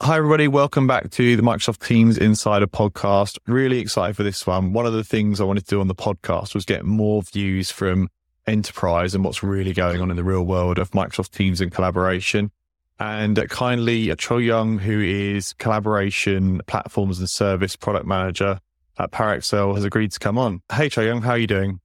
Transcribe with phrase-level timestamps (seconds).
[0.00, 0.46] Hi, everybody.
[0.46, 3.36] Welcome back to the Microsoft Teams Insider podcast.
[3.48, 4.72] Really excited for this one.
[4.72, 7.72] One of the things I wanted to do on the podcast was get more views
[7.72, 8.08] from
[8.46, 12.52] enterprise and what's really going on in the real world of Microsoft Teams and collaboration.
[13.00, 18.60] And kindly, uh, Chul-Young, who is collaboration platforms and service product manager
[19.00, 20.62] at Parexel, has agreed to come on.
[20.72, 21.80] Hey, Chul-Young, how are you doing?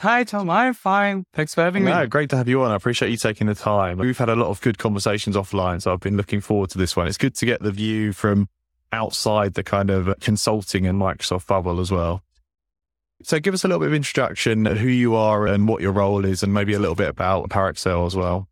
[0.00, 0.50] Hi, Tom.
[0.50, 1.24] I'm fine.
[1.32, 2.06] Thanks for having no, me.
[2.06, 2.70] Great to have you on.
[2.70, 3.96] I appreciate you taking the time.
[3.96, 6.94] We've had a lot of good conversations offline, so I've been looking forward to this
[6.94, 7.06] one.
[7.06, 8.48] It's good to get the view from
[8.92, 12.22] outside the kind of consulting and Microsoft bubble as well.
[13.22, 16.26] So give us a little bit of introduction, who you are and what your role
[16.26, 18.48] is, and maybe a little bit about Parexel as well.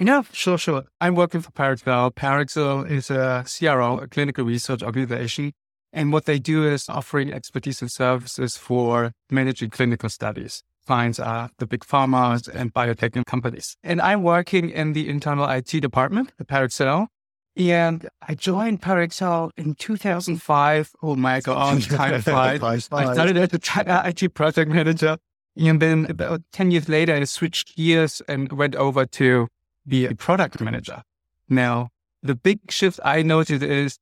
[0.00, 0.84] Yeah, sure, sure.
[1.00, 2.12] I'm working for Parexel.
[2.14, 5.52] Parexel is a CRO, a clinical research organization
[5.92, 10.62] and what they do is offering expertise and services for managing clinical studies.
[10.86, 13.76] Clients are the big pharmas and biotech companies.
[13.82, 17.08] And I'm working in the internal IT department at Parexel.
[17.56, 20.92] And I joined Parexel in 2005.
[21.02, 22.88] Oh my God, time flies.
[22.92, 25.18] I started as a uh, IT project manager.
[25.56, 29.48] And then about 10 years later, I switched gears and went over to
[29.86, 31.02] be a product manager.
[31.48, 31.88] Now,
[32.22, 33.98] the big shift I noticed is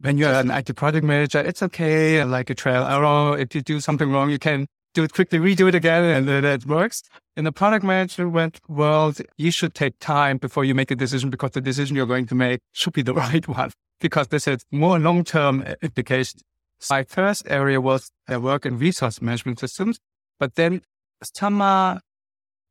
[0.00, 2.22] when you're an IT project manager, it's okay.
[2.24, 3.38] Like a trial error.
[3.38, 6.44] If you do something wrong, you can do it quickly, redo it again, and then
[6.44, 7.02] it works.
[7.36, 11.50] In the product management world, you should take time before you make a decision because
[11.50, 14.98] the decision you're going to make should be the right one because this has more
[14.98, 16.42] long-term implications.
[16.90, 19.98] My first area was the work in resource management systems,
[20.38, 20.82] but then
[21.22, 22.00] summer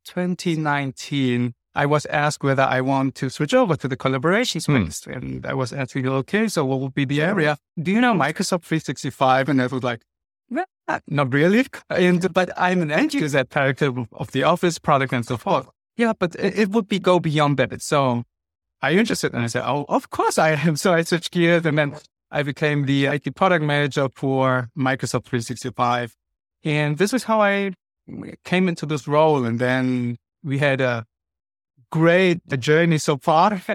[0.06, 4.86] 2019, I was asked whether I want to switch over to the collaboration hmm.
[4.86, 5.04] space.
[5.04, 5.12] Hmm.
[5.12, 7.58] And I was asking, okay, so what would be the area?
[7.80, 9.48] Do you know Microsoft 365?
[9.48, 10.02] And I was like,
[11.08, 11.66] not really.
[11.90, 15.68] And, but I'm an end user character of the Office product and so forth.
[15.96, 17.80] Yeah, but it, would be go beyond that.
[17.82, 18.24] So
[18.82, 19.32] are you interested?
[19.32, 20.76] And I said, oh, of course I am.
[20.84, 21.96] So I switched gears and then
[22.30, 26.14] I became the IT product manager for Microsoft 365.
[26.64, 27.72] And this is how I
[28.44, 29.44] came into this role.
[29.44, 31.06] And then we had a
[31.94, 33.60] great journey so far.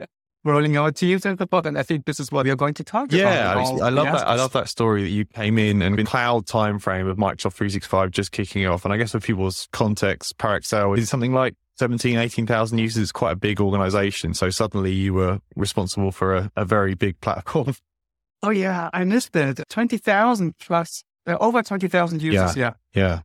[0.45, 2.83] Rolling our teams and support, and I think this is what we are going to
[2.83, 3.77] talk yeah, about.
[3.77, 4.25] Yeah, I, I love that.
[4.25, 8.11] I love that story that you came in and the cloud timeframe of Microsoft 365
[8.11, 8.85] just kicking off.
[8.85, 13.03] And I guess for people's context, Parexel is something like 17, 18,000 users.
[13.03, 14.33] It's quite a big organization.
[14.33, 17.75] So suddenly you were responsible for a, a very big platform.
[18.41, 19.59] Oh yeah, I missed it.
[19.69, 22.55] 20,000 plus, uh, over 20,000 users.
[22.55, 22.71] Yeah.
[22.93, 23.03] Yeah.
[23.03, 23.19] yeah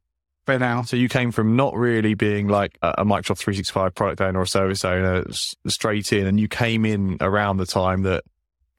[0.45, 0.83] by now.
[0.83, 4.85] So you came from not really being like a, Microsoft 365 product owner or service
[4.85, 5.25] owner
[5.67, 8.25] straight in, and you came in around the time that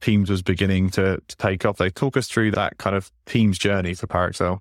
[0.00, 1.78] Teams was beginning to, to take off.
[1.78, 4.60] They talk us through that kind of Teams journey for Parexel.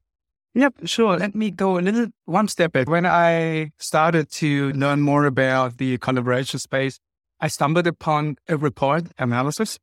[0.53, 1.17] Yep, sure.
[1.17, 2.87] Let me go a little one step back.
[2.87, 6.99] When I started to learn more about the collaboration space,
[7.41, 9.77] I stumbled upon a report analysis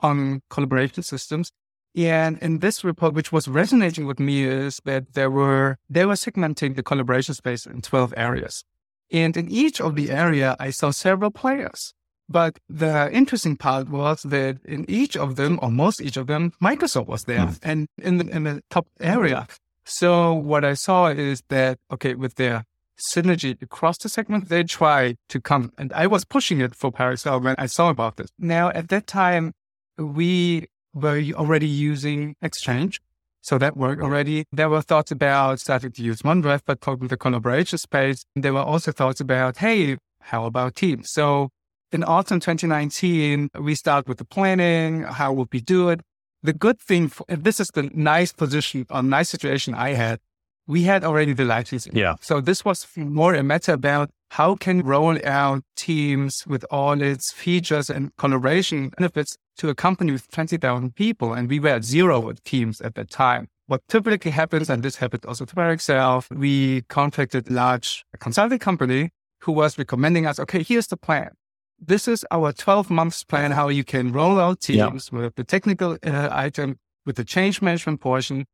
[0.00, 1.52] on collaboration systems
[1.96, 6.14] and in this report, which was resonating with me, is that there were they were
[6.14, 8.64] segmenting the collaboration space in 12 areas.
[9.10, 11.94] And in each of the area, I saw several players.
[12.28, 16.52] But the interesting part was that in each of them, or most each of them,
[16.60, 17.58] Microsoft was there mm.
[17.62, 19.46] and in the, in the top area.
[19.84, 22.64] So what I saw is that, okay, with their
[22.98, 27.42] synergy across the segment, they tried to come, and I was pushing it for Parexel
[27.42, 28.30] when I saw about this.
[28.38, 29.52] Now, at that time,
[29.96, 33.00] we were already using Exchange.
[33.42, 34.44] So that worked already.
[34.50, 38.24] There were thoughts about starting to use OneDrive, but probably the collaboration space.
[38.34, 41.12] There were also thoughts about, hey, how about Teams?
[41.12, 41.50] So
[41.92, 45.02] in autumn 2019, we start with the planning.
[45.02, 46.00] How would we do it?
[46.42, 50.18] The good thing, for, and this is the nice position or nice situation I had.
[50.66, 51.94] We had already the licensing.
[51.94, 52.16] Yeah.
[52.20, 57.32] So this was more a matter about how can roll out Teams with all its
[57.32, 61.32] features and collaboration benefits to a company with 20,000 people.
[61.32, 63.48] And we were at zero with Teams at that time.
[63.66, 69.10] What typically happens, and this happened also to Parexel, we contacted a large consulting company
[69.40, 71.30] who was recommending us, okay, here's the plan.
[71.78, 75.98] This is our 12 months plan, how you can roll out Teams with the technical
[76.04, 78.46] uh, item, with the change management portion.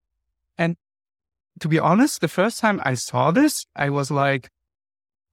[0.59, 0.77] And
[1.61, 4.51] to be honest, the first time I saw this, I was like,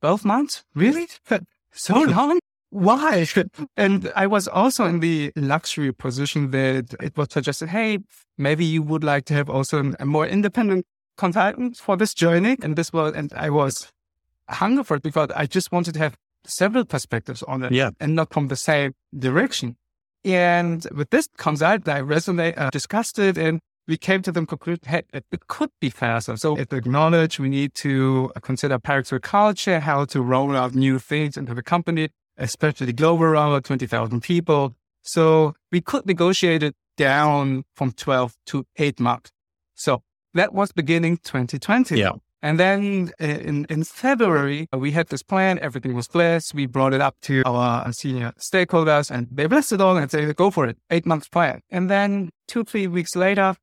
[0.02, 0.64] 12 months?
[0.76, 1.08] Really?
[1.72, 2.40] so long?
[2.70, 3.26] Why?
[3.78, 8.00] And I was also in the luxury position that it was suggested, hey,
[8.38, 10.86] maybe you would like to have also a more independent
[11.18, 12.58] consultant for this journey.
[12.62, 13.92] And this was, and I was
[14.50, 17.92] hungry for it because I just wanted to have several perspectives on it yeah.
[18.00, 19.76] and not from the same direction.
[20.24, 24.82] And with this consultant, I resonate, uh, discussed it and we came to the conclusion,
[24.86, 26.38] hey, it, it could be faster.
[26.38, 31.36] So it acknowledged we need to consider Parexel culture, how to roll out new things
[31.38, 34.76] into the company, especially the global around 20,000 people.
[35.04, 39.32] So we could negotiate it down from 12 to eight months.
[39.76, 40.04] So
[40.34, 41.98] that was beginning 2020.
[41.98, 42.12] Yeah.
[42.42, 45.60] And then uh, in, in February, we had this plan.
[45.60, 46.54] Everything was blessed.
[46.54, 50.34] We brought it up to our senior stakeholders and they blessed it all and said,
[50.36, 50.78] go for it.
[50.90, 51.62] Eight months plan.
[51.70, 53.56] And then two, three weeks later,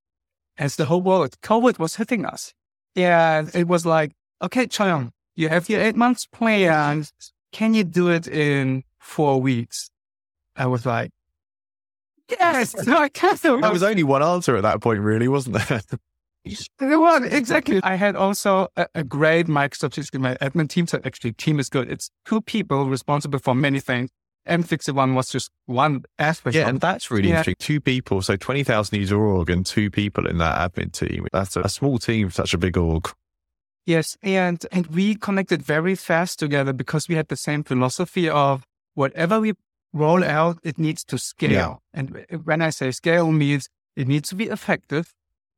[0.59, 2.53] as the whole world, COVID was hitting us.
[2.95, 3.47] Yeah.
[3.55, 4.13] It was like,
[4.43, 7.07] okay, Chong, you have your eight months plan.
[7.57, 9.89] Can you do it in four weeks?
[10.57, 11.11] I was like,
[12.29, 13.41] yes, no, I can't.
[13.41, 15.81] There was only one answer at that point, really, wasn't there?
[16.79, 17.81] The one, exactly.
[17.83, 20.87] I had also a, a great Microsoft 365 admin team.
[20.87, 21.91] So actually, team is good.
[21.91, 24.11] It's two people responsible for many things.
[24.47, 26.55] M61 was just one aspect.
[26.55, 27.39] Yeah, and that's really yeah.
[27.39, 27.57] interesting.
[27.59, 31.27] Two people, so 20,000 user org and two people in that admin team.
[31.33, 33.11] That's a, a small team for such a big org.
[33.87, 38.65] Yes, and and we connected very fast together because we had the same philosophy of
[38.95, 39.55] whatever we
[39.93, 41.51] roll out, it needs to scale.
[41.51, 41.75] Yeah.
[41.95, 45.15] And when I say scale means it needs to be effective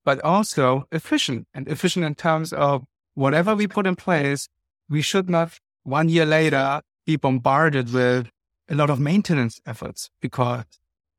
[0.08, 2.82] but also efficient and efficient in terms of
[3.12, 4.48] whatever we put in place,
[4.88, 8.30] we should not one year later be bombarded with
[8.70, 10.64] a lot of maintenance efforts because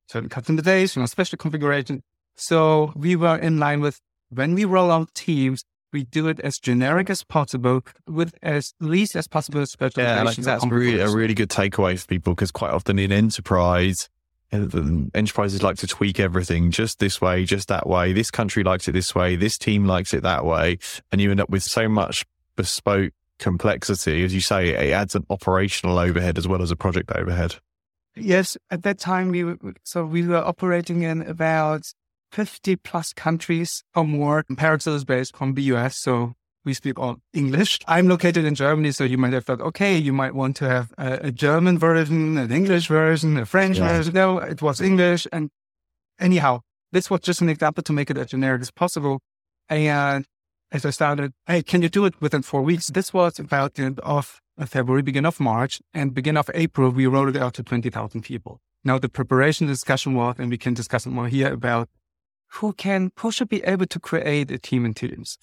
[0.07, 2.01] certain customizations, you know, special configuration.
[2.35, 6.59] So we were in line with when we roll out teams, we do it as
[6.59, 10.03] generic as possible with as least as possible special.
[10.03, 14.09] Yeah, like that's really a really good takeaway for people because quite often in enterprise,
[14.51, 14.65] uh,
[15.13, 18.13] enterprises like to tweak everything just this way, just that way.
[18.13, 19.35] This country likes it this way.
[19.35, 20.79] This team likes it that way.
[21.11, 22.25] And you end up with so much
[22.55, 24.23] bespoke complexity.
[24.23, 27.55] As you say, it adds an operational overhead as well as a project overhead.
[28.15, 28.57] Yes.
[28.69, 31.93] At that time, we were, so we were operating in about
[32.31, 34.43] 50 plus countries or more.
[34.51, 35.99] Parexel is based from the US.
[35.99, 36.33] So
[36.65, 37.79] we speak all English.
[37.87, 40.93] I'm located in Germany, so you might have thought, okay, you might want to have
[40.97, 43.87] a, a German version, an English version, a French yeah.
[43.87, 44.13] version.
[44.13, 45.27] No, it was English.
[45.31, 45.49] And
[46.19, 46.61] anyhow,
[46.91, 49.19] this was just an example to make it as generic as possible.
[49.69, 50.25] And
[50.71, 52.87] as I started, hey, can you do it within four weeks?
[52.87, 56.89] This was about the end of uh, February, beginning of March, and beginning of April,
[56.89, 58.59] we rolled it out to 20,000 people.
[58.83, 61.89] Now the preparation discussion was, and we can discuss it more here about
[62.53, 65.37] who can, who should be able to create a team in teams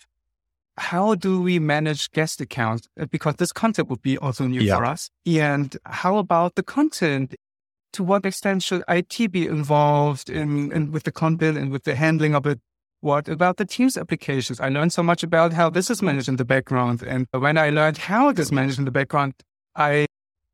[0.78, 2.88] how do we manage guest accounts?
[3.00, 4.76] Uh, because this concept would be also new yeah.
[4.76, 5.10] for us.
[5.24, 7.34] And how about the content?
[7.92, 11.94] To what extent should IT be involved in, in with the content and with the
[11.94, 12.60] handling of it?
[13.00, 14.60] What about the Teams applications?
[14.60, 17.02] I learned so much about how this is managed in the background.
[17.02, 19.34] And when I learned how it is managed in the background,
[19.74, 20.06] I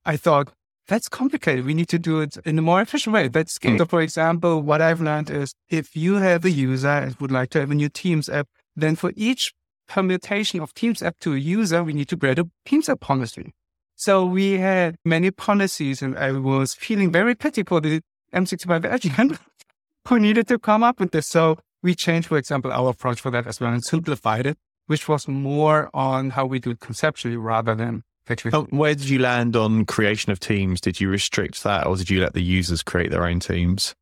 [0.05, 0.53] I thought,
[0.89, 1.65] that's complicated.
[1.65, 3.29] We need to do it in a more efficient way.
[3.29, 3.79] That's mm.
[3.79, 7.51] so for example, what I've learned is if you have a user and would like
[7.51, 9.55] to have a new Teams app, then for each
[9.89, 13.53] permutation of Teams app to a user, we need to create a Teams app policy.
[13.95, 18.01] So we had many policies and I was feeling very pity for the
[18.35, 19.39] M65 agent
[20.09, 21.29] who needed to come up with this.
[21.29, 25.09] So we changed, for example, our approach for that as well and simplified it, which
[25.09, 28.03] was more on how we do it conceptually rather than
[28.53, 30.81] Oh, where did you land on creation of teams?
[30.81, 33.95] Did you restrict that or did you let the users create their own teams?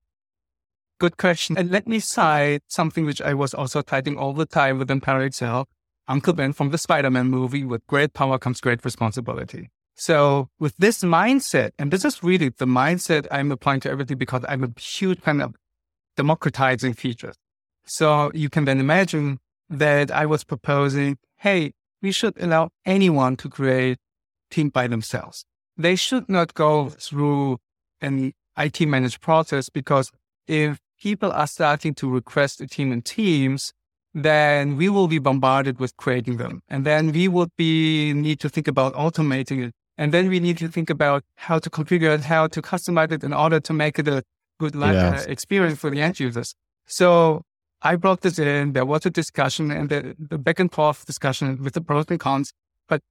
[0.99, 1.57] Good question.
[1.57, 5.65] And let me cite something which I was also citing all the time within Parexel.
[6.07, 9.71] Uncle Ben from the Spider-Man movie, with great power comes great responsibility.
[9.95, 14.45] So with this mindset, and this is really the mindset I'm applying to everything because
[14.49, 15.55] I'm a huge fan of
[16.17, 17.37] democratizing features.
[17.87, 19.39] So you can then imagine
[19.71, 21.73] that I was proposing, hey,
[22.03, 23.99] we should allow anyone to create
[24.51, 25.45] team by themselves.
[25.77, 27.59] They should not go through
[28.01, 30.11] an IT managed process because
[30.47, 33.73] if people are starting to request a team in Teams,
[34.13, 36.63] then we will be bombarded with creating them.
[36.69, 39.73] And then we would be need to think about automating it.
[39.97, 43.23] And then we need to think about how to configure it, how to customize it
[43.23, 44.23] in order to make it a
[44.59, 45.27] good life yes.
[45.27, 46.55] uh, experience for the end users.
[46.87, 47.43] So
[47.83, 48.73] I brought this in.
[48.73, 52.19] There was a discussion and the, the back and forth discussion with the pros and
[52.19, 52.53] cons.
[52.89, 53.03] But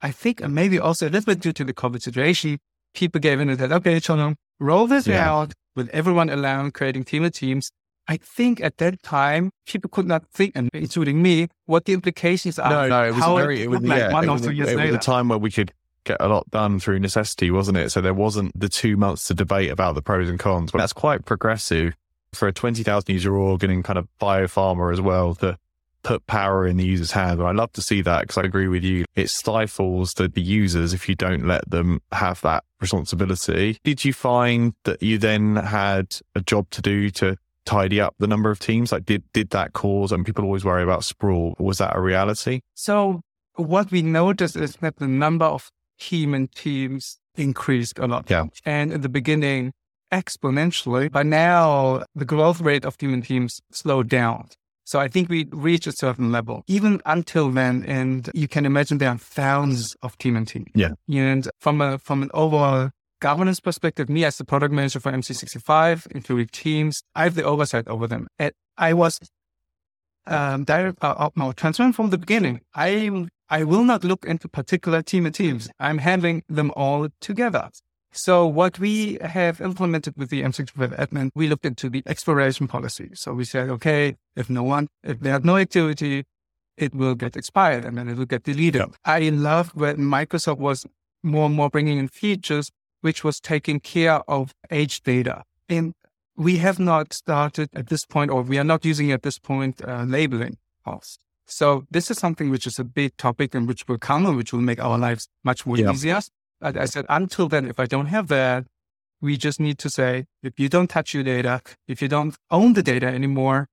[0.00, 2.58] I think maybe also a little bit due to the COVID situation,
[2.94, 5.28] people gave in and said, okay, Chonong, roll this yeah.
[5.28, 7.70] out with everyone allowed creating team of teams.
[8.06, 12.58] I think at that time, people could not think, and including me, what the implications
[12.58, 12.70] are.
[12.70, 14.92] No, no, it was very, it was, like yeah, one or two years it later.
[14.92, 15.72] was a time where we could
[16.04, 17.90] get a lot done through necessity, wasn't it?
[17.90, 20.94] So there wasn't the two months to debate about the pros and cons, but that's
[20.94, 21.94] quite progressive
[22.32, 25.58] for a 20,000 user organ and kind of biopharma as well to
[26.02, 27.38] put power in the user's hands.
[27.38, 29.04] And I love to see that because I agree with you.
[29.16, 33.78] It stifles the, the users if you don't let them have that responsibility.
[33.84, 38.26] Did you find that you then had a job to do to tidy up the
[38.26, 38.92] number of teams?
[38.92, 41.54] Like did, did that cause, and people always worry about sprawl.
[41.58, 42.60] Was that a reality?
[42.74, 43.20] So
[43.56, 48.30] what we noticed is that the number of human teams increased a lot.
[48.30, 48.46] Yeah.
[48.64, 49.72] And in the beginning,
[50.12, 54.48] exponentially, but now the growth rate of human teams slowed down.
[54.88, 56.64] So I think we reached a certain level.
[56.66, 60.64] Even until then, and you can imagine there are thousands of team and team.
[60.74, 60.92] Yeah.
[61.12, 62.88] And from a from an overall
[63.20, 67.86] governance perspective, me as the product manager for MC65, including teams, I have the oversight
[67.86, 68.28] over them.
[68.38, 69.18] And I was
[70.26, 72.62] um, direct, uh, no, transparent from the beginning.
[72.74, 75.68] I I will not look into particular team and teams.
[75.78, 77.68] I'm handling them all together.
[78.12, 83.10] So what we have implemented with the M65 admin, we looked into the expiration policy.
[83.14, 86.24] So we said, okay, if no one, if there's no activity,
[86.76, 88.82] it will get expired and then it will get deleted.
[89.04, 90.86] I love when Microsoft was
[91.22, 95.42] more and more bringing in features, which was taking care of age data.
[95.68, 95.94] And
[96.36, 99.82] we have not started at this point, or we are not using at this point,
[99.86, 101.18] uh, labeling costs.
[101.46, 104.52] So this is something which is a big topic and which will come and which
[104.52, 105.92] will make our lives much more Yeah.
[105.92, 106.20] easier.
[106.60, 108.66] But I said, until then, if I don't have that,
[109.20, 112.72] we just need to say, if you don't touch your data, if you don't own
[112.72, 113.68] the data anymore,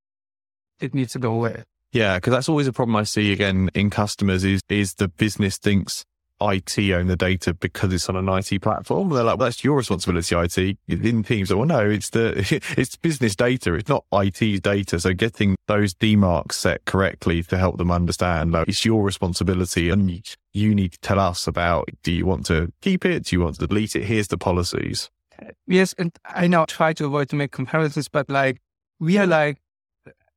[0.80, 1.64] it needs to go away.
[1.92, 5.58] Yeah, because that's always a problem I see again in customers is is the business
[5.58, 6.04] thinks
[6.42, 9.10] IT own the data because it's on an IT platform.
[9.10, 10.78] They're like, well, that's your responsibility, IT.
[10.88, 13.74] In teams, well, no, it's the it's business data.
[13.74, 15.00] It's not IT's data.
[15.00, 20.10] So getting those demarks set correctly to help them understand, like, it's your responsibility, and
[20.54, 21.90] you, need to tell us about.
[22.04, 23.26] Do you want to keep it?
[23.26, 24.04] Do you want to delete it?
[24.04, 25.10] Here's the policies.
[25.68, 28.62] Yes, and I now try to avoid to make comparisons, but like
[29.00, 29.62] we are like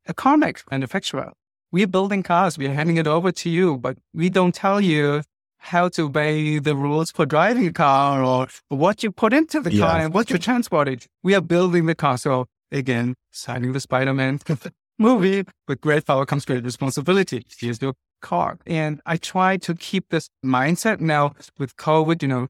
[0.07, 1.33] a car manufacturer.
[1.71, 2.57] We are building cars.
[2.57, 5.23] We are handing it over to you, but we don't tell you
[5.59, 9.71] how to obey the rules for driving a car or what you put into the
[9.71, 10.05] car Yeah.
[10.05, 11.07] and what you transported.
[11.23, 12.17] We are building the car.
[12.19, 14.41] So again, signing the Spider-Man
[14.99, 17.45] movie, with great power comes great responsibility.
[17.59, 18.59] Here's your car.
[18.67, 22.49] And I try to keep this mindset now with COVID, you know,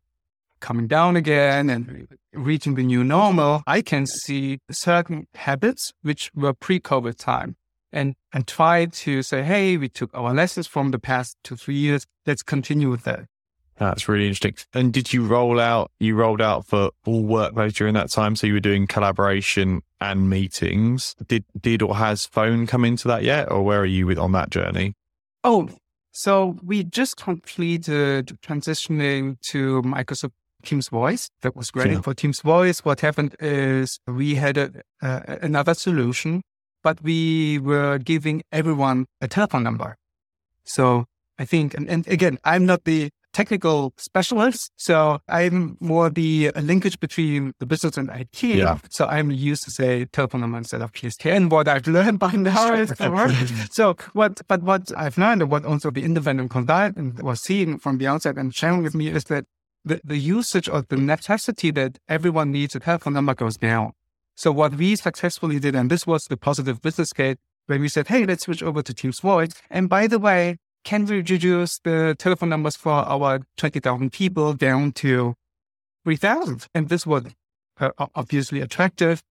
[0.60, 6.52] coming down again and reaching the new normal, I can see certain habits which were
[6.52, 7.56] pre-COVID time
[7.92, 11.76] and, and try to say, hey, we took our lessons from the past two, three
[11.76, 12.06] years.
[12.26, 13.26] Let's continue with that.
[13.76, 14.54] That's really interesting.
[14.74, 18.34] And did you roll out, you rolled out for all workloads during that time?
[18.34, 21.14] So you were doing collaboration and meetings.
[21.28, 23.50] Did, did or has phone come into that yet?
[23.52, 24.94] Or where are you with on that journey?
[25.44, 25.68] Oh,
[26.10, 30.32] so we just completed transitioning to Microsoft
[30.64, 31.30] Teams Voice.
[31.42, 32.00] That was great Yeah.
[32.00, 32.84] for Teams Voice.
[32.84, 36.42] What happened is we had a, uh, another solution,
[36.82, 39.96] but we were giving everyone a telephone number.
[40.64, 41.06] So
[41.38, 46.60] I think, and, and again, I'm not the technical specialist, so I'm more the uh,
[46.60, 48.42] linkage between the business and IT.
[48.42, 48.78] Yeah.
[48.90, 51.36] So I'm used to say telephone number instead of PSTN.
[51.36, 52.92] And what I've learned by now is.
[53.70, 57.98] So what, but what I've learned and what also the independent consultant was seeing from
[57.98, 59.44] the outside and sharing with me is that
[59.84, 63.92] the, the usage or the necessity that everyone needs a telephone number goes down.
[64.38, 68.06] So what we successfully did, and this was the positive business case, where we said,
[68.06, 69.50] hey, let's switch over to Teams Voice.
[69.68, 74.92] And by the way, can we reduce the telephone numbers for our 20,000 people down
[74.92, 75.34] to
[76.04, 76.68] 3,000?
[76.72, 77.24] And this was
[77.80, 79.24] uh, obviously attractive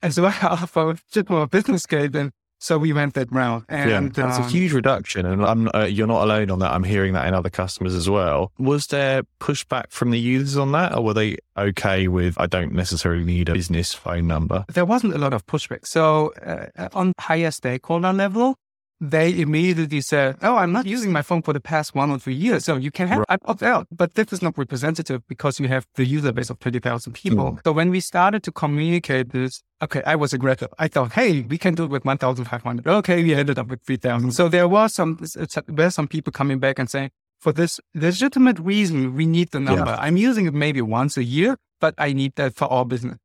[0.00, 2.12] as well for a business case.
[2.14, 3.64] And so we went that route.
[3.68, 5.26] And yeah, that's um, a huge reduction.
[5.26, 6.72] And I'm, uh, you're not alone on that.
[6.72, 8.52] I'm hearing that in other customers as well.
[8.58, 10.94] Was there pushback from the users on that?
[10.94, 14.64] Or were they okay with, I don't necessarily need a business phone number?
[14.72, 15.86] there wasn't a lot of pushback.
[15.86, 18.56] So uh, on higher stakeholder level,
[19.00, 22.34] they immediately said, "Oh, I'm not using my phone for the past one or three
[22.34, 23.38] years, so you can have Right.
[23.44, 26.58] I opt out." But this is not representative because you have the user base of
[26.58, 27.52] twenty thousand people.
[27.52, 27.60] Mm.
[27.64, 30.68] So when we started to communicate this, okay, I was aggressive.
[30.78, 32.86] I thought, "Hey, we can do it with one thousand five hundred.
[32.86, 34.32] Okay, we ended up with three thousand.
[34.32, 38.58] So there was some there were some people coming back and saying, "For this legitimate
[38.58, 39.96] reason, we need the number.
[40.00, 43.18] I'm using it maybe once a year, but I need that for our business."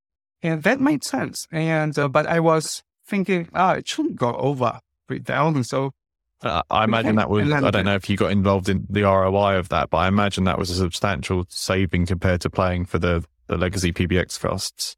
[0.43, 1.47] And that made sense.
[1.51, 4.79] And uh, but I was thinking, ah, it shouldn't go over
[5.11, 5.63] three thousand.
[5.65, 5.91] So
[6.43, 9.57] Uh, I imagine that was, I don't know if you got involved in the ROI
[9.59, 13.23] of that, but I imagine that was a substantial saving compared to playing for the,
[13.47, 14.95] the legacy PBX costs.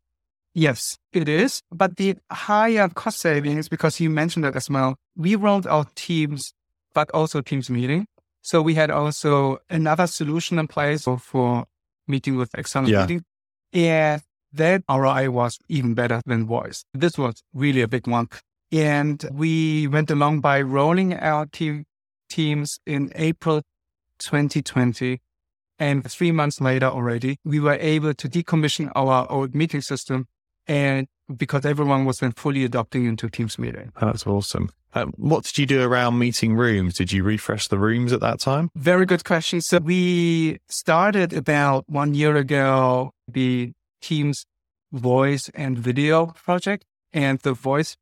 [0.54, 1.62] yes, it is.
[1.72, 6.54] But the higher cost savings, because you mentioned that as well, we rolled out Teams,
[6.94, 8.06] but also Teams meeting.
[8.42, 11.66] So we had also another solution in place for,
[12.08, 13.02] meeting with external Yeah.
[13.02, 13.24] meeting.
[13.74, 14.22] And
[14.54, 16.86] that ROI was even better than voice.
[16.94, 18.28] This was really a big one.
[18.74, 21.86] And we went along by rolling out team,
[22.28, 23.62] Teams in April
[24.18, 25.22] 2020.
[25.78, 30.26] And three months later already, we were able to decommission our old meeting system.
[30.66, 33.92] And because everyone was then fully adopting into Teams meeting.
[34.02, 34.70] That's awesome.
[34.96, 36.96] Um, what did you do around meeting rooms?
[36.96, 38.72] Did you refresh the rooms at that time?
[38.76, 39.62] Very good question.
[39.62, 44.46] So we started about one year ago, the Teams
[44.92, 46.86] voice and video project.
[47.16, 47.96] And the voice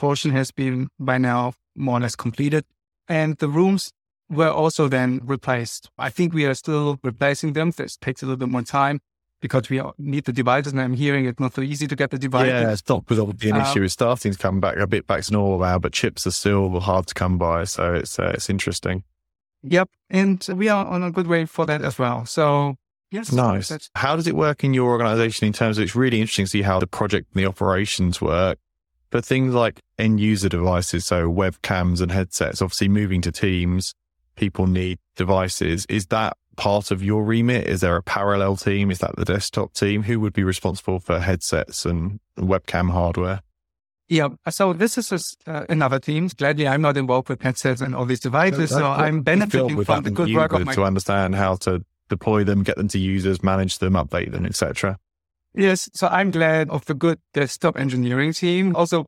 [0.00, 2.64] portion has been by now more or less completed.
[3.06, 3.92] And the rooms
[4.30, 5.90] were also then replaced.
[5.98, 7.70] I think we are still replacing them.
[7.70, 9.00] This takes a little bit more time
[9.40, 10.72] because we need the devices.
[10.72, 12.52] And I'm hearing it's not so easy to get the devices.
[12.52, 13.82] Yeah, it's not obviously an um, issue.
[13.82, 16.80] It's starting to come back a bit back to normal now, but chips are still
[16.80, 17.64] hard to come by.
[17.64, 19.04] So it's uh, it's interesting.
[19.62, 22.24] Yep, and we are on a good way for that as well.
[22.24, 22.76] So
[23.10, 23.90] yes, nice.
[23.94, 25.84] How does it work in your organization in terms of?
[25.84, 28.58] It's really interesting to see how the project and the operations work.
[29.10, 33.94] But things like end user devices, so webcams and headsets, obviously moving to Teams,
[34.36, 35.84] people need devices.
[35.88, 37.66] Is that part of your remit?
[37.66, 38.90] Is there a parallel team?
[38.90, 40.02] Is that the desktop team?
[40.02, 43.40] Who would be responsible for headsets and webcam hardware?
[44.08, 46.28] Yeah, so this is uh, another team.
[46.36, 50.10] Gladly, I'm not involved with headsets and all these devices, so I'm benefiting from the
[50.10, 50.74] good work of my...
[50.74, 54.98] to understand how to deploy them, get them to users, manage them, update them, etc.
[55.54, 58.76] Yes, so I'm glad of the good desktop engineering team.
[58.76, 59.06] Also,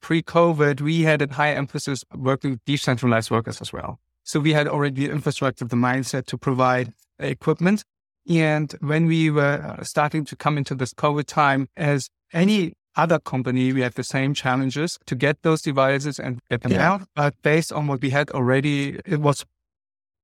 [0.00, 3.98] pre-COVID, we had a high emphasis working with decentralized workers as well.
[4.24, 7.84] So we had already the infrastructure, the mindset to provide equipment.
[8.28, 13.18] And when we were uh, starting to come into this COVID time, as any other
[13.18, 16.92] company, we had the same challenges to get those devices and get them yeah.
[16.92, 17.02] out.
[17.16, 19.44] But based on what we had already, it was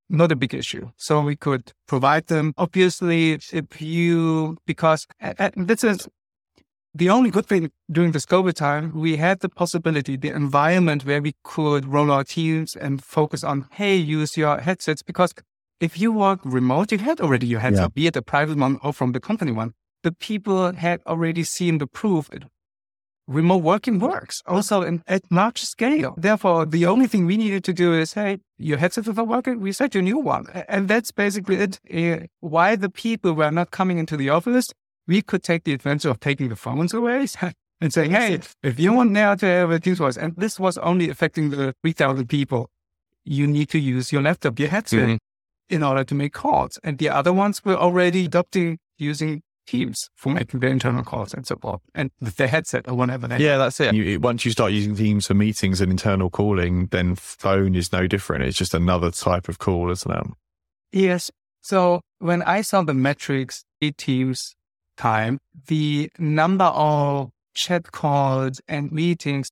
[0.08, 0.90] not a big issue.
[0.96, 2.54] So we could provide them.
[2.56, 5.06] Obviously, if you, because
[5.56, 6.08] this is
[6.94, 11.22] the only good thing during this COVID time, we had the possibility, the environment where
[11.22, 15.02] we could roll our teams and focus on, hey, use your headsets.
[15.02, 15.34] Because
[15.80, 17.88] if you work remote, you had already your headset, yeah.
[17.94, 19.74] be it a private one or from the company one.
[20.02, 22.30] The people had already seen the proof.
[22.32, 22.44] It,
[23.28, 26.14] remote working works also in, at large scale.
[26.16, 29.60] Therefore, the only thing we needed to do is, hey, your headsets are not working.
[29.60, 30.46] We set you a new one.
[30.68, 31.78] And that's basically it.
[31.94, 34.72] Uh, why the people were not coming into the office
[35.08, 37.26] we could take the advantage of taking the phones away
[37.80, 40.78] and saying, hey, if you want now to have a Teams voice, and this was
[40.78, 42.70] only affecting the 3,000 people,
[43.24, 45.16] you need to use your laptop, your headset mm-hmm.
[45.74, 46.78] in order to make calls.
[46.84, 51.46] And the other ones were already adopting using Teams for making their internal calls and
[51.46, 53.28] so forth, and with their headset or whatever.
[53.28, 53.58] They yeah, have.
[53.58, 53.94] that's it.
[53.94, 58.06] You, once you start using Teams for meetings and internal calling, then phone is no
[58.06, 58.44] different.
[58.44, 60.26] It's just another type of call, isn't it?
[60.90, 61.30] Yes.
[61.60, 64.56] So when I saw the metrics, it Teams
[64.96, 69.50] time, the number of chat calls and meetings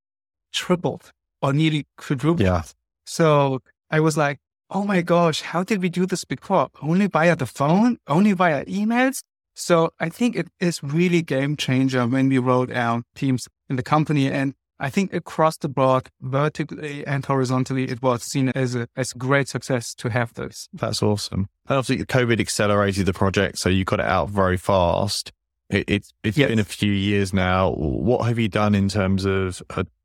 [0.53, 2.41] tripled or nearly quadrupled.
[2.41, 2.63] Yeah.
[3.05, 4.39] So I was like,
[4.71, 6.69] oh my gosh, how did we do this before?
[6.83, 7.99] Only via the phone?
[8.07, 9.21] Only via emails?
[9.57, 13.83] So I think it is really game changer when we rolled out Teams in the
[13.83, 14.31] company.
[14.31, 19.15] And I think across the board, vertically and horizontally, it was seen as a as
[19.15, 20.69] great success to have this.
[20.75, 21.49] That's awesome.
[21.69, 25.33] And obviously, COVID accelerated the project, so you got it out very fast.
[25.71, 26.49] It, it, it's yes.
[26.49, 27.71] been a few years now.
[27.73, 29.63] What have you done in terms of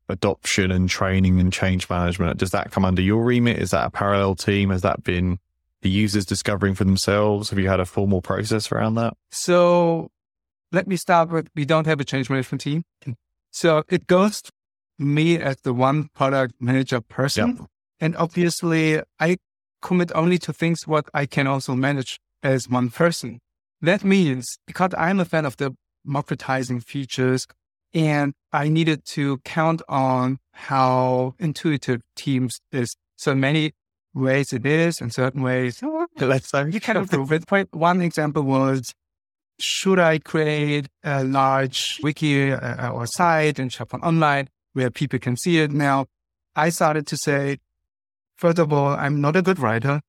[0.08, 2.38] adoption and training and change management?
[2.38, 3.58] Does that come under your remit?
[3.58, 4.70] Is that a parallel team?
[4.70, 5.38] Has that been
[5.82, 7.50] the users discovering for themselves?
[7.50, 9.14] Have you had a formal process around that?
[9.30, 10.10] So
[10.72, 12.84] let me start with we don't have a change management team.
[13.50, 14.42] So it goes
[14.98, 17.56] me as the one product manager person.
[17.58, 17.66] Yep.
[18.00, 19.36] And obviously I
[19.82, 23.40] commit only to things what I can also manage as one person.
[23.80, 25.74] That means because I'm a fan of the
[26.06, 27.46] democratizing features
[27.92, 32.94] and I needed to count on how intuitive Teams is.
[33.16, 33.72] So many
[34.14, 35.82] ways it is, in certain ways,
[36.20, 37.44] let's say you can improve it.
[37.72, 38.94] One example was,
[39.58, 45.36] should I create a large wiki uh, or site in SharePoint Online where people can
[45.36, 45.70] see it?
[45.70, 46.06] Now,
[46.56, 47.58] I started to say,
[48.36, 50.00] first of all, I'm not a good writer.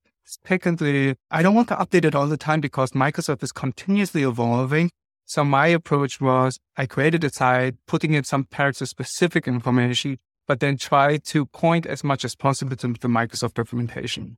[0.48, 4.90] Secondly, I don't want to update it all the time because Microsoft is continuously evolving.
[5.26, 10.60] So my approach was I created a site, putting in some character specific information, but
[10.60, 14.38] then try to point as much as possible to the Microsoft documentation.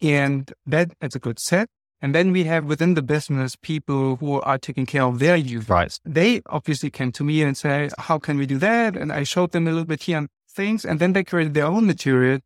[0.00, 1.68] And that is a good set.
[2.00, 5.68] And then we have within the business people who are taking care of their users.
[5.68, 5.98] Right.
[6.04, 8.96] They obviously came to me and say, how can we do that?
[8.96, 10.84] And I showed them a little bit here and things.
[10.84, 12.40] And then they created their own material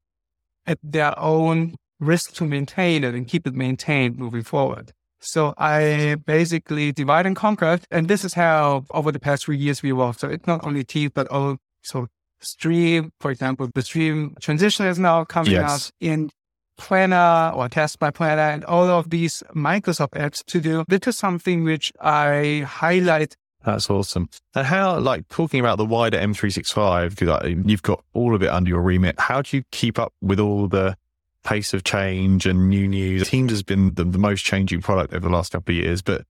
[0.66, 4.92] at their own risk to maintain it and keep it maintained moving forward.
[5.21, 7.81] So I basically divide and conquer.
[7.90, 10.21] And this is how over the past three years we evolved.
[10.21, 12.09] So it's not only Teams, but also
[12.40, 15.70] Stream, for example, the Stream transition is now coming yes.
[15.70, 16.31] out in
[16.77, 20.85] Planner or Task by Planner and all of these Microsoft apps to do.
[20.88, 24.29] This is something which I highlight that's awesome.
[24.55, 28.68] And how, like, talking about the wider M365, because you've got all of it under
[28.68, 30.96] your remit, how do you keep up with all the
[31.46, 33.29] pace of change and new news.
[33.29, 36.25] Teams has been the, the most changing product over the last couple of years, but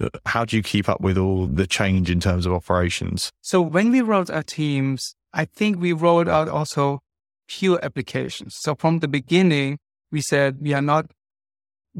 [0.00, 3.32] uh, how do you keep up with all the change in terms of operations?
[3.40, 7.00] So when we rolled out Teams, I think we rolled out also
[7.48, 8.56] pure applications.
[8.56, 9.78] So from the beginning,
[10.10, 11.06] we said we are not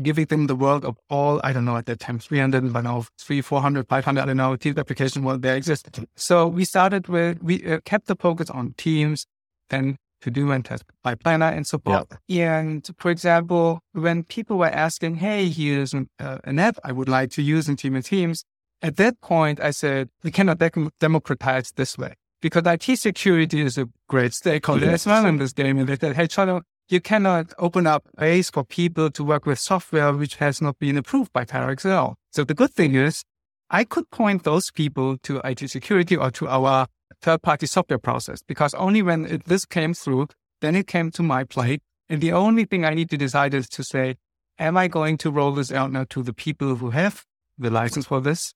[0.02, 3.06] giving them the world of all, I don't know, at that time, 300, I know,
[3.18, 6.06] 3, 400, 500, I don't know, Teams application world there existed.
[6.16, 9.26] So we started with, we uh, kept the focus on Teams,
[9.70, 12.08] then to do and test by planner and support.
[12.28, 17.08] And for example, when people were asking, Hey, here's an, uh, an app I would
[17.08, 18.44] like to use in Team and Teams.
[18.82, 23.78] At that point, I said, we cannot de- democratize this way because IT security is
[23.78, 24.94] a great stakeholder yes.
[24.94, 25.78] as well in this game.
[25.78, 29.58] And they said, Hey, Charlie, you cannot open up ways for people to work with
[29.58, 32.14] software which has not been approved by Parexel.
[32.32, 33.24] So the good thing is
[33.70, 36.86] I could point those people to IT security or to our
[37.20, 40.28] third party software process because only when it, this came through,
[40.60, 41.82] then it came to my plate.
[42.08, 44.16] And the only thing I need to decide is to say,
[44.58, 47.24] am I going to roll this out now to the people who have
[47.58, 48.54] the license for this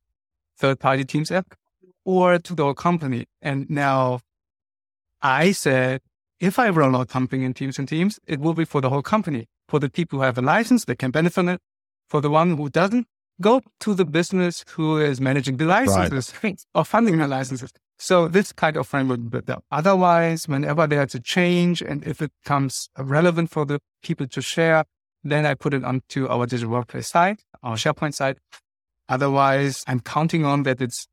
[0.56, 1.54] third party Teams app
[2.04, 3.26] or to the whole company?
[3.40, 4.20] And now
[5.20, 6.00] I said,
[6.40, 9.02] if I roll out something in Teams and Teams, it will be for the whole
[9.02, 9.46] company.
[9.68, 11.60] For the people who have a license, they can benefit from it.
[12.08, 13.06] For the one who doesn't,
[13.40, 16.60] go to the business who is managing the licenses right.
[16.74, 17.72] or funding the licenses.
[17.98, 19.64] So this kind of framework built up.
[19.70, 24.84] Otherwise, whenever there's a change and if it becomes relevant for the people to share,
[25.22, 28.38] then I put it onto our digital workplace site, our SharePoint site.
[29.08, 31.06] Otherwise, I'm counting on that it's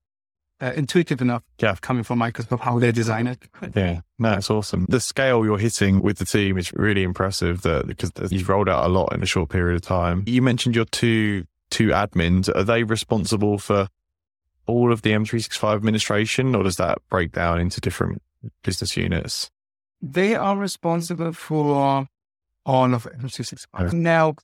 [0.62, 1.76] uh, intuitive enough yeah.
[1.82, 3.39] coming from Microsoft, how they design it.
[3.76, 4.86] Yeah, no, that's awesome.
[4.89, 8.86] The scale you're hitting with the team is really impressive that, because you've rolled out
[8.86, 10.24] a lot in a short period of time.
[10.28, 12.54] You mentioned your two two admins.
[12.54, 13.88] Are they responsible for
[14.65, 18.22] all of the M365 administration, or does that break down into different
[18.63, 19.50] business units?
[20.02, 22.08] They are responsible for
[22.65, 23.65] all of M365.
[23.80, 23.98] Okay.
[23.98, 24.36] Now,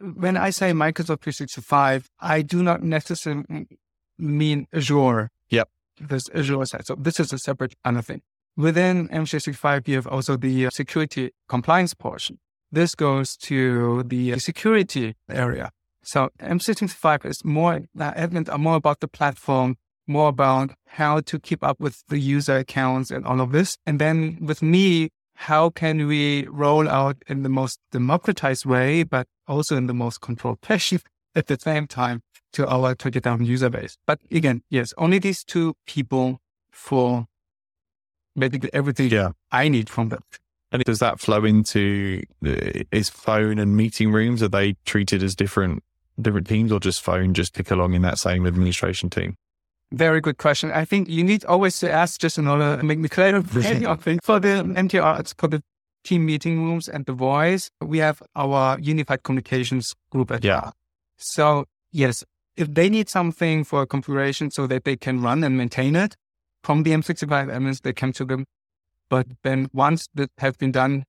[0.00, 3.68] when I say Microsoft 365, I do not necessarily
[4.18, 5.30] mean Azure.
[6.00, 6.86] This Azure side.
[6.86, 8.22] So this is a separate kind of thing.
[8.56, 12.38] Within M365, you have also the security compliance portion.
[12.70, 15.70] This goes to the security area.
[16.02, 19.76] So M365 is more, uh, admins are more about the platform,
[20.06, 23.76] more about how to keep up with the user accounts and all of this.
[23.86, 29.26] And then with me, how can we roll out in the most democratized way, but
[29.48, 31.00] also in the most controlled fashion
[31.34, 32.22] at the same time
[32.54, 33.96] to our 20,000 user base.
[34.06, 36.40] But again, yes, only these two people
[36.70, 37.26] for
[38.36, 39.30] basically everything yeah.
[39.52, 40.22] I need from that.
[40.72, 44.42] And does that flow into is phone and meeting rooms?
[44.42, 45.84] Are they treated as different
[46.20, 49.36] different teams or just phone just tick along in that same administration team?
[49.92, 50.72] Very good question.
[50.72, 53.40] I think you need always to ask just in order to make me clear.
[53.42, 55.62] for the MTR, it's for the
[56.02, 57.70] team meeting rooms and the voice.
[57.80, 60.70] We have our unified communications group at yeah.
[61.16, 62.24] So yes,
[62.56, 66.16] if they need something for a configuration so that they can run and maintain it
[66.62, 68.46] from the M365 admins, they come to them.
[69.08, 71.04] But then once that has been done,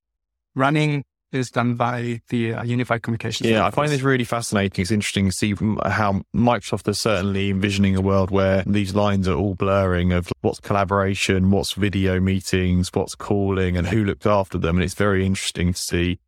[0.54, 3.50] running is done by the uh, unified communications.
[3.50, 4.82] Yeah, I find this really fascinating.
[4.82, 5.54] It's interesting to see
[5.86, 10.60] how Microsoft is certainly envisioning a world where these lines are all blurring of what's
[10.60, 14.78] collaboration, what's video meetings, what's calling, and who looked after them.
[14.78, 16.20] And it's very interesting to see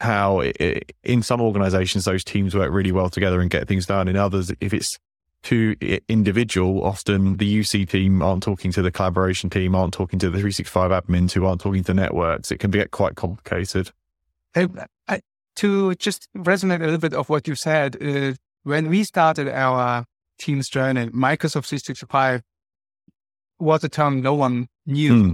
[0.00, 4.08] how it, in some organizations those teams work really well together and get things done.
[4.08, 4.98] In others, if it's
[5.42, 5.76] too
[6.08, 10.38] individual, often the UC team aren't talking to the collaboration team, aren't talking to the
[10.38, 12.50] 365 admins who aren't talking to networks.
[12.50, 13.90] It can get quite complicated.
[14.54, 14.68] I,
[15.08, 15.20] I,
[15.56, 18.34] to just resonate a little bit of what you said, uh,
[18.64, 20.04] when we started our
[20.38, 22.42] team's journey, Microsoft 365
[23.58, 25.22] was a term no one knew.
[25.22, 25.32] Hmm.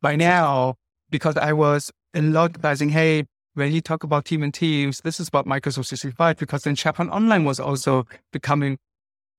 [0.00, 0.76] By now,
[1.10, 5.20] because I was a lot advising, hey, when you talk about team and teams, this
[5.20, 8.78] is about Microsoft 365 because then SharePoint Online was also becoming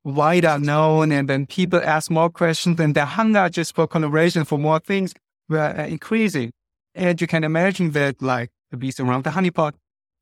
[0.04, 4.58] wider known and then people ask more questions and their hunger just for collaboration for
[4.58, 5.14] more things
[5.50, 6.52] were uh, increasing.
[6.94, 9.74] And you can imagine that like the beast around the honeypot.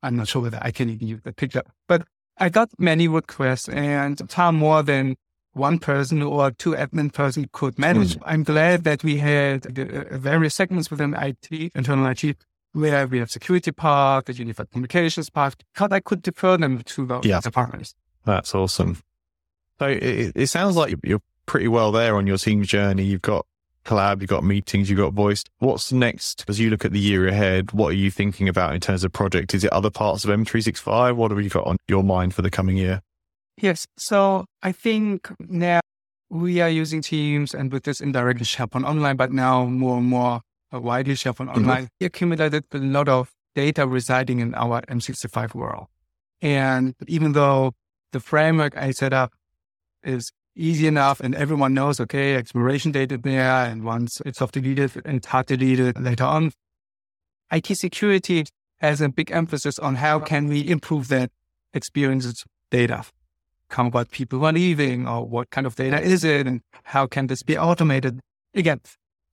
[0.02, 2.06] I'm not sure whether I can even use the picture, but
[2.38, 5.16] I got many requests and far more than
[5.54, 8.16] one person or two admin person could manage.
[8.16, 8.24] Mm.
[8.26, 12.38] I'm glad that we had uh, various segments within IT, internal IT,
[12.74, 17.06] where we have security part, the unified communications part, because I could defer them to
[17.06, 17.40] those yeah.
[17.40, 17.96] departments.
[18.26, 19.02] That's awesome.
[19.80, 23.04] So it, it sounds like you're pretty well there on your team's journey.
[23.04, 23.46] You've got
[23.86, 25.44] collab, you've got meetings, you've got voice.
[25.60, 27.72] What's next as you look at the year ahead?
[27.72, 29.54] What are you thinking about in terms of project?
[29.54, 31.16] Is it other parts of M365?
[31.16, 33.02] What have you got on your mind for the coming year?
[33.58, 33.86] Yes.
[33.98, 35.82] So I think now
[36.30, 40.08] we are using Teams and with this indirect indirectly on Online, but now more and
[40.08, 40.42] more
[40.80, 41.62] widely SharePoint mm-hmm.
[41.62, 41.90] Online.
[42.00, 45.88] We accumulated a lot of data residing in our M65 world.
[46.42, 47.74] And even though
[48.12, 49.34] the framework I set up
[50.04, 53.66] is easy enough and everyone knows, okay, exploration data there.
[53.66, 56.52] And once it's off deleted and hard deleted later on,
[57.52, 58.46] IT security
[58.78, 61.32] has a big emphasis on how can we improve that
[61.74, 63.06] experiences data.
[63.70, 67.28] Come about people are leaving or what kind of data is it and how can
[67.28, 68.20] this be automated?
[68.54, 68.82] Again,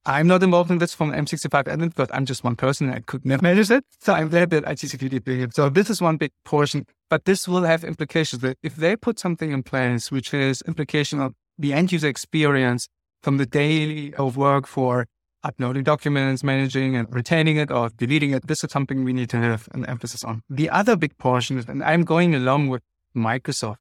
[0.05, 3.01] I'm not involved in this from M65 admin because I'm just one person and I
[3.01, 3.85] could never manage it.
[3.99, 7.47] So I'm glad that IT security did So this is one big portion, but this
[7.47, 11.73] will have implications that if they put something in place, which is implication of the
[11.73, 12.87] end user experience
[13.21, 15.05] from the daily of work for
[15.43, 19.37] uploading documents, managing and retaining it or deleting it, this is something we need to
[19.37, 20.41] have an emphasis on.
[20.49, 22.81] The other big portion is, and I'm going along with
[23.15, 23.77] Microsoft,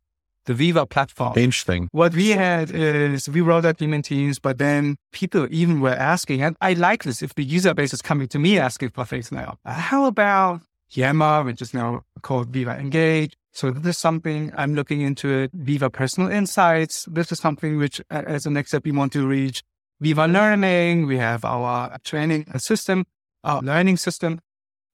[0.47, 1.35] the Viva platform.
[1.37, 1.89] Interesting.
[1.93, 6.43] What we had is we rolled out Daemon Teams, but then people even were asking,
[6.43, 9.31] and I like this if the user base is coming to me asking for things
[9.31, 9.59] now.
[9.65, 13.35] Uh, how about Yammer, which is now called Viva Engage?
[13.53, 15.51] So this is something I'm looking into it.
[15.53, 17.07] Viva Personal Insights.
[17.11, 19.63] This is something which, as a next step, we want to reach.
[20.01, 21.07] Viva Learning.
[21.07, 23.05] We have our training system,
[23.45, 24.41] our learning system.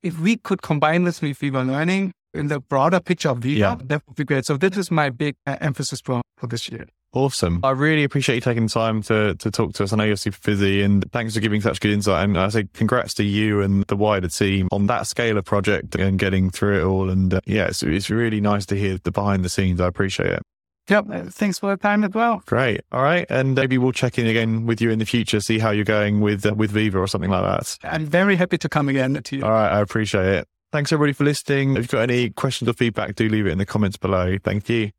[0.02, 3.76] If we could combine this with Viva Learning, in the broader picture of Viva, yeah.
[3.84, 4.44] that would be great.
[4.44, 6.86] So this is my big uh, emphasis for, for this year.
[7.12, 7.60] Awesome.
[7.62, 9.92] I really appreciate you taking time to, to talk to us.
[9.92, 12.24] I know you're super busy and thanks for giving such good insight.
[12.24, 15.94] And I say congrats to you and the wider team on that scale of project
[15.94, 17.08] and getting through it all.
[17.08, 19.80] And uh, yeah, it's, it's really nice to hear the behind the scenes.
[19.80, 20.42] I appreciate it.
[20.88, 21.06] Yep.
[21.10, 22.42] Uh, thanks for the time as well.
[22.44, 22.82] Great.
[22.92, 23.26] All right.
[23.30, 26.20] And maybe we'll check in again with you in the future, see how you're going
[26.20, 27.78] with, uh, with Viva or something like that.
[27.82, 29.42] I'm very happy to come again to you.
[29.42, 29.72] All right.
[29.72, 30.48] I appreciate it.
[30.72, 31.72] Thanks everybody for listening.
[31.72, 34.36] If you've got any questions or feedback, do leave it in the comments below.
[34.42, 34.90] Thank you.